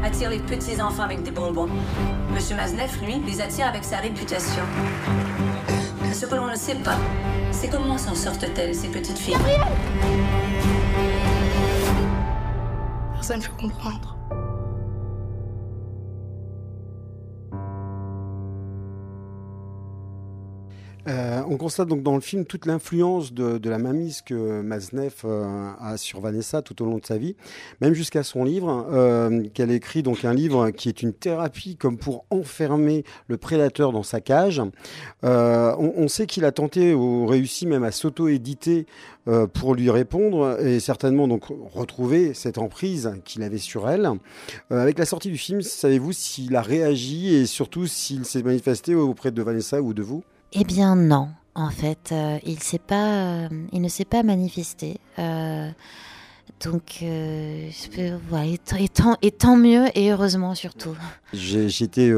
attirent 0.03 0.29
les 0.29 0.39
petits 0.39 0.81
enfants 0.81 1.03
avec 1.03 1.23
des 1.23 1.31
bonbons. 1.31 1.69
Monsieur 2.33 2.55
Maznef, 2.55 3.01
lui, 3.01 3.21
les 3.25 3.41
attire 3.41 3.67
avec 3.67 3.83
sa 3.83 3.97
réputation. 3.97 4.63
Ce 6.13 6.25
que 6.25 6.35
l'on 6.35 6.47
ne 6.47 6.55
sait 6.55 6.75
pas, 6.75 6.97
c'est 7.59 7.69
comment 7.69 7.97
s'en 7.97 8.13
sortent-elles, 8.13 8.75
ces 8.75 8.87
petites 8.87 9.17
filles? 9.17 9.35
Personne 13.15 13.39
ne 13.39 13.43
peut 13.45 13.51
comprendre. 13.59 14.16
Euh, 21.07 21.41
on 21.47 21.55
constate 21.57 21.87
donc 21.87 22.03
dans 22.03 22.15
le 22.15 22.21
film 22.21 22.45
toute 22.45 22.65
l'influence 22.65 23.33
de, 23.33 23.69
la 23.69 23.77
mamise 23.77 24.21
que 24.21 24.61
Maznev 24.61 25.13
euh, 25.23 25.71
a 25.79 25.97
sur 25.97 26.19
Vanessa 26.19 26.61
tout 26.61 26.81
au 26.81 26.85
long 26.85 26.97
de 26.97 27.05
sa 27.05 27.17
vie, 27.17 27.35
même 27.81 27.93
jusqu'à 27.93 28.23
son 28.23 28.43
livre, 28.43 28.87
euh, 28.91 29.43
qu'elle 29.53 29.71
écrit 29.71 30.03
donc 30.03 30.25
un 30.25 30.33
livre 30.33 30.69
qui 30.71 30.89
est 30.89 31.01
une 31.01 31.13
thérapie 31.13 31.77
comme 31.77 31.97
pour 31.97 32.25
enfermer 32.29 33.03
le 33.27 33.37
prédateur 33.37 33.91
dans 33.91 34.03
sa 34.03 34.21
cage. 34.21 34.61
On, 35.23 35.93
on, 35.95 36.07
sait 36.07 36.25
qu'il 36.25 36.45
a 36.45 36.51
tenté 36.51 36.93
ou 36.93 37.25
réussi 37.25 37.67
même 37.67 37.83
à 37.83 37.91
s'auto-éditer 37.91 38.85
pour 39.53 39.75
lui 39.75 39.89
répondre 39.89 40.57
et 40.65 40.79
certainement 40.79 41.27
donc 41.27 41.45
retrouver 41.73 42.33
cette 42.33 42.57
emprise 42.57 43.13
qu'il 43.25 43.43
avait 43.43 43.57
sur 43.57 43.89
elle. 43.89 44.09
Avec 44.69 44.97
la 44.97 45.05
sortie 45.05 45.29
du 45.29 45.37
film, 45.37 45.61
savez-vous 45.61 46.13
s'il 46.13 46.55
a 46.55 46.61
réagi 46.61 47.33
et 47.35 47.45
surtout 47.45 47.87
s'il 47.87 48.25
s'est 48.25 48.43
manifesté 48.43 48.95
auprès 48.95 49.31
de 49.31 49.41
Vanessa 49.41 49.81
ou 49.81 49.93
de 49.93 50.01
vous? 50.01 50.23
Eh 50.53 50.63
bien 50.63 50.95
non, 50.95 51.29
en 51.55 51.69
fait, 51.69 52.11
euh, 52.11 52.37
il, 52.45 52.59
pas, 52.79 53.45
euh, 53.45 53.49
il 53.71 53.81
ne 53.81 53.89
s'est 53.89 54.05
pas 54.05 54.23
manifesté. 54.23 54.99
Euh, 55.19 55.69
donc, 56.63 56.99
euh, 57.01 57.69
et, 57.69 58.87
tant, 58.87 59.17
et, 59.21 59.31
tant, 59.31 59.57
mieux, 59.57 59.85
et 59.95 60.11
heureusement 60.11 60.55
surtout. 60.55 60.95
J'étais 61.33 62.11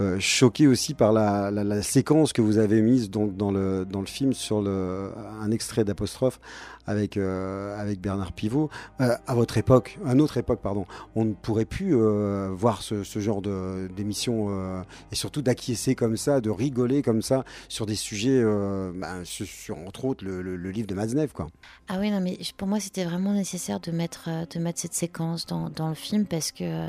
euh, 0.00 0.18
choqué 0.20 0.66
aussi 0.66 0.92
par 0.92 1.12
la, 1.12 1.82
séquence 1.82 2.32
que 2.32 2.42
vous 2.42 2.58
avez 2.58 2.82
mise 2.82 3.10
donc, 3.10 3.36
dans, 3.36 3.50
le, 3.50 3.86
dans 3.86 4.00
le 4.00 4.06
film 4.06 4.32
sur 4.32 4.58
un 4.58 5.50
extrait 5.50 5.84
d'apostrophe 5.84 6.38
avec, 6.86 7.16
euh, 7.16 7.78
avec 7.78 8.00
Bernard 8.00 8.32
Pivot. 8.32 8.68
Euh, 9.00 9.16
à 9.26 9.34
votre 9.34 9.56
époque, 9.56 9.98
à 10.04 10.14
notre 10.14 10.36
époque, 10.36 10.60
pardon, 10.60 10.86
on 11.14 11.24
ne 11.24 11.32
pourrait 11.32 11.64
plus 11.64 11.94
voir 12.52 12.82
ce, 12.82 13.02
genre 13.20 13.40
d'émission 13.40 14.84
et 15.10 15.14
surtout 15.14 15.42
d'acquiescer 15.42 15.94
comme 15.94 16.16
ça, 16.16 16.40
de 16.40 16.50
rigoler 16.50 17.02
comme 17.02 17.22
ça 17.22 17.44
sur 17.68 17.86
des 17.86 17.94
sujets, 17.94 18.42
sur, 19.24 19.78
entre 19.78 20.04
autres 20.04 20.24
le, 20.24 20.42
le, 20.42 20.56
le 20.56 20.70
livre 20.70 20.86
de 20.86 20.94
Maznev. 20.94 21.32
Quoi. 21.32 21.48
Ah 21.88 21.98
oui, 21.98 22.10
non, 22.10 22.20
mais 22.20 22.38
pour 22.56 22.68
moi 22.68 22.80
c'était 22.80 23.04
vraiment 23.04 23.32
nécessaire 23.32 23.80
de 23.80 23.90
mettre, 23.90 24.28
de 24.48 24.58
mettre 24.58 24.80
cette 24.80 24.94
séquence 24.94 25.46
dans, 25.46 25.70
dans 25.70 25.88
le 25.88 25.94
film 25.94 26.26
parce 26.26 26.52
que, 26.52 26.88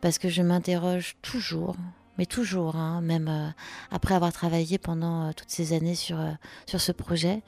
parce 0.00 0.18
que 0.18 0.28
je 0.28 0.42
m'interroge 0.42 1.16
toujours 1.22 1.76
mais 2.18 2.26
toujours, 2.26 2.76
hein, 2.76 3.00
même 3.00 3.28
euh, 3.28 3.48
après 3.90 4.14
avoir 4.14 4.32
travaillé 4.32 4.78
pendant 4.78 5.28
euh, 5.28 5.32
toutes 5.36 5.50
ces 5.50 5.72
années 5.72 5.94
sur, 5.94 6.18
euh, 6.18 6.32
sur 6.66 6.80
ce 6.80 6.92
projet, 6.92 7.42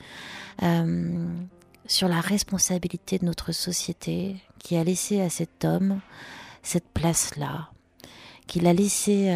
sur 1.87 2.08
la 2.08 2.20
responsabilité 2.20 3.18
de 3.18 3.26
notre 3.26 3.52
société 3.52 4.37
qui 4.58 4.76
a 4.76 4.82
laissé 4.82 5.20
à 5.20 5.30
cet 5.30 5.64
homme 5.64 6.00
cette 6.62 6.88
place-là, 6.88 7.68
qui 8.46 8.58
l'a 8.58 8.73
laissé 8.73 9.32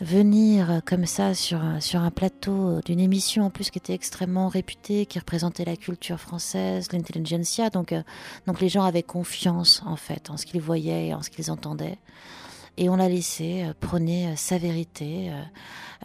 venir 0.00 0.80
comme 0.86 1.04
ça 1.04 1.34
sur, 1.34 1.60
sur 1.80 2.00
un 2.00 2.10
plateau 2.10 2.80
d'une 2.82 3.00
émission 3.00 3.44
en 3.44 3.50
plus 3.50 3.70
qui 3.70 3.78
était 3.78 3.92
extrêmement 3.92 4.48
réputée, 4.48 5.04
qui 5.04 5.18
représentait 5.18 5.64
la 5.64 5.76
culture 5.76 6.20
française, 6.20 6.90
l'intelligentsia, 6.92 7.68
donc, 7.68 7.92
donc 8.46 8.60
les 8.60 8.68
gens 8.68 8.84
avaient 8.84 9.02
confiance 9.02 9.82
en 9.84 9.96
fait 9.96 10.30
en 10.30 10.36
ce 10.36 10.46
qu'ils 10.46 10.62
voyaient 10.62 11.08
et 11.08 11.14
en 11.14 11.22
ce 11.22 11.28
qu'ils 11.28 11.50
entendaient 11.50 11.98
et 12.76 12.88
on 12.88 12.96
l'a 12.96 13.08
laissé 13.08 13.62
euh, 13.62 13.72
prôner 13.78 14.28
euh, 14.28 14.36
sa 14.36 14.58
vérité, 14.58 15.30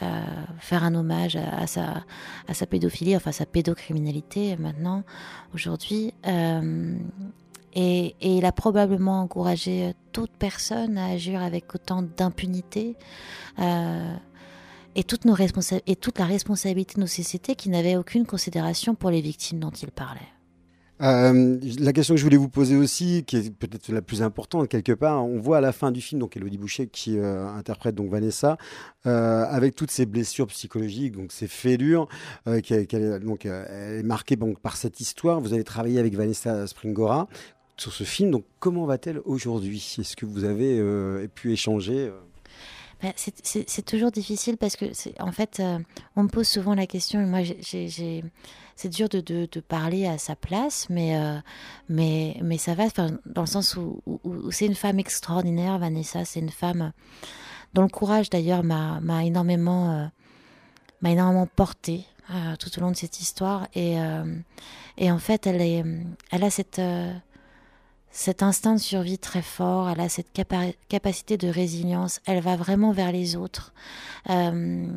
euh, 0.01 0.21
faire 0.59 0.83
un 0.83 0.95
hommage 0.95 1.35
à, 1.35 1.61
à, 1.61 1.67
sa, 1.67 2.03
à 2.47 2.53
sa 2.53 2.65
pédophilie, 2.65 3.15
enfin 3.15 3.31
sa 3.31 3.45
pédocriminalité 3.45 4.55
maintenant, 4.57 5.03
aujourd'hui. 5.53 6.13
Et, 7.75 8.15
et, 8.19 8.37
il 8.37 8.45
a 8.45 8.51
probablement 8.51 9.21
encouragé 9.21 9.93
toute 10.11 10.31
personne 10.31 10.97
à 10.97 11.07
agir 11.07 11.41
avec 11.41 11.75
autant 11.75 12.01
d'impunité. 12.01 12.95
Et 14.95 15.03
toute, 15.03 15.23
et 15.85 15.95
toute 15.95 16.17
la 16.17 16.25
responsabilité 16.25 16.95
de 16.95 17.01
nos 17.01 17.07
sociétés 17.07 17.55
qui 17.55 17.69
n'avaient 17.69 17.95
aucune 17.95 18.25
considération 18.25 18.95
pour 18.95 19.11
les 19.11 19.21
victimes 19.21 19.59
dont 19.59 19.69
il 19.69 19.91
parlait. 19.91 20.27
Euh, 21.01 21.57
la 21.79 21.93
question 21.93 22.13
que 22.13 22.19
je 22.19 22.25
voulais 22.25 22.37
vous 22.37 22.49
poser 22.49 22.75
aussi, 22.75 23.23
qui 23.25 23.37
est 23.37 23.55
peut-être 23.55 23.89
la 23.89 24.01
plus 24.01 24.21
importante 24.21 24.67
quelque 24.67 24.91
part, 24.91 25.23
on 25.23 25.39
voit 25.39 25.57
à 25.57 25.61
la 25.61 25.71
fin 25.71 25.91
du 25.91 26.01
film 26.01 26.19
donc 26.19 26.35
Elodie 26.35 26.57
Boucher 26.57 26.87
qui 26.87 27.17
euh, 27.17 27.47
interprète 27.47 27.95
donc 27.95 28.09
Vanessa 28.09 28.57
euh, 29.05 29.45
avec 29.47 29.75
toutes 29.75 29.91
ses 29.91 30.05
blessures 30.05 30.47
psychologiques, 30.47 31.15
donc 31.15 31.31
ses 31.31 31.47
fêlures, 31.47 32.09
donc 32.45 32.71
elle 32.71 33.99
est 33.99 34.03
marquée 34.03 34.35
donc 34.35 34.59
par 34.59 34.75
cette 34.75 34.99
histoire. 34.99 35.39
Vous 35.39 35.53
avez 35.53 35.63
travaillé 35.63 35.99
avec 35.99 36.15
Vanessa 36.15 36.67
Springora 36.67 37.29
sur 37.77 37.93
ce 37.93 38.03
film, 38.03 38.31
donc 38.31 38.43
comment 38.59 38.85
va-t-elle 38.85 39.19
aujourd'hui? 39.23 39.95
Est-ce 39.99 40.17
que 40.17 40.25
vous 40.25 40.43
avez 40.43 40.83
pu 41.29 41.53
échanger 41.53 42.11
ben, 43.01 43.13
c'est 43.15 43.85
toujours 43.85 44.11
difficile 44.11 44.57
parce 44.57 44.75
que, 44.75 44.85
en 45.21 45.31
fait, 45.31 45.61
euh, 45.61 45.79
on 46.17 46.23
me 46.23 46.27
pose 46.27 46.47
souvent 46.47 46.75
la 46.75 46.85
question, 46.85 47.25
moi, 47.25 47.39
c'est 48.75 48.89
dur 48.89 49.07
de, 49.07 49.59
parler 49.61 50.05
à 50.05 50.17
sa 50.17 50.35
place, 50.35 50.87
mais, 50.89 51.17
euh, 51.17 51.37
mais, 51.87 52.37
mais 52.41 52.57
ça 52.57 52.75
va, 52.75 52.87
dans 53.25 53.41
le 53.41 53.47
sens 53.47 53.77
où, 53.77 54.01
c'est 54.51 54.65
une 54.65 54.75
femme 54.75 54.99
extraordinaire, 54.99 55.77
Vanessa, 55.79 56.25
c'est 56.25 56.41
une 56.41 56.49
femme 56.49 56.91
dont 57.73 57.83
le 57.83 57.89
courage, 57.89 58.29
d'ailleurs, 58.29 58.63
m'a 58.63 59.23
énormément, 59.23 59.91
euh, 59.91 60.05
m'a 61.01 61.11
énormément 61.11 61.47
porté 61.47 62.05
euh, 62.31 62.57
tout 62.57 62.69
au 62.77 62.81
long 62.81 62.91
de 62.91 62.97
cette 62.97 63.21
histoire. 63.21 63.67
Et, 63.75 63.95
et 64.97 65.09
en 65.11 65.19
fait, 65.19 65.47
elle, 65.47 65.61
est, 65.61 65.85
elle 66.31 66.43
a 66.43 66.49
cette 66.49 66.81
cet 68.11 68.43
instinct 68.43 68.75
de 68.75 68.79
survie 68.79 69.17
très 69.17 69.41
fort, 69.41 69.89
elle 69.89 69.99
a 69.99 70.09
cette 70.09 70.31
capacité 70.89 71.37
de 71.37 71.47
résilience, 71.47 72.21
elle 72.25 72.41
va 72.41 72.55
vraiment 72.55 72.91
vers 72.91 73.11
les 73.11 73.35
autres. 73.35 73.73
Euh, 74.29 74.87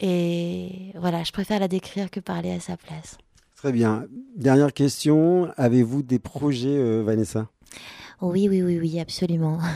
et 0.00 0.92
voilà, 0.96 1.24
je 1.24 1.32
préfère 1.32 1.60
la 1.60 1.68
décrire 1.68 2.10
que 2.10 2.20
parler 2.20 2.52
à 2.52 2.60
sa 2.60 2.76
place. 2.76 3.18
Très 3.56 3.72
bien. 3.72 4.06
Dernière 4.36 4.72
question, 4.72 5.50
avez-vous 5.56 6.02
des 6.02 6.18
projets, 6.18 6.68
euh, 6.68 7.02
Vanessa? 7.02 7.48
Oui, 8.20 8.48
oui, 8.48 8.62
oui, 8.62 8.78
oui, 8.78 9.00
absolument. 9.00 9.58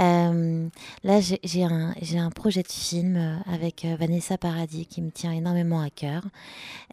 Euh, 0.00 0.68
là, 1.02 1.18
j'ai 1.20 1.64
un, 1.64 1.92
un, 2.14 2.30
projet 2.30 2.62
de 2.62 2.70
film 2.70 3.16
euh, 3.16 3.36
avec 3.52 3.84
euh, 3.84 3.96
Vanessa 3.98 4.38
Paradis 4.38 4.86
qui 4.86 5.02
me 5.02 5.10
tient 5.10 5.32
énormément 5.32 5.80
à 5.80 5.90
cœur. 5.90 6.22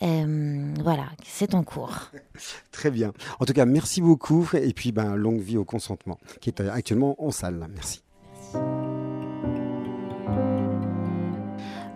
voilà, 0.01 1.09
c'est 1.23 1.53
en 1.53 1.63
cours. 1.63 2.09
Très 2.71 2.89
bien. 2.89 3.13
En 3.39 3.45
tout 3.45 3.53
cas, 3.53 3.65
merci 3.65 4.01
beaucoup. 4.01 4.49
Et 4.55 4.73
puis, 4.73 4.91
ben, 4.91 5.15
longue 5.15 5.39
vie 5.39 5.57
au 5.57 5.65
consentement, 5.65 6.17
qui 6.41 6.49
est 6.49 6.59
actuellement 6.61 7.15
en 7.23 7.29
salle. 7.29 7.67
Merci. 7.71 8.01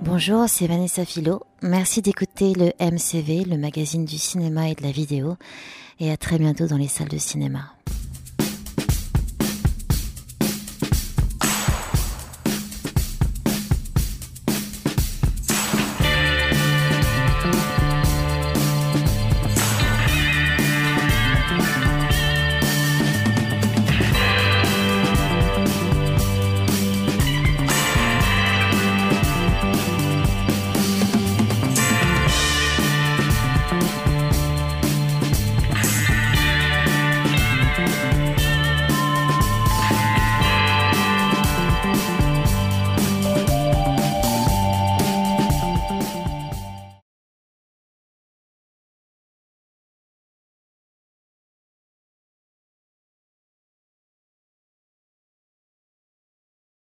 Bonjour, 0.03 0.48
c'est 0.48 0.68
Vanessa 0.68 1.03
Philo. 1.06 1.41
Merci 1.63 2.03
d'écouter 2.03 2.53
le 2.53 2.72
MCV, 2.79 3.46
le 3.46 3.58
magazine 3.58 4.06
du 4.06 4.20
cinéma 4.20 4.70
et 4.70 4.75
de 4.75 4.84
la 4.84 4.91
vidéo. 4.91 5.38
Et 6.00 6.12
à 6.12 6.18
très 6.18 6.38
bientôt 6.38 6.68
dans 6.68 6.77
les 6.77 6.88
salles 6.88 7.10
de 7.10 7.18
cinéma. 7.18 7.74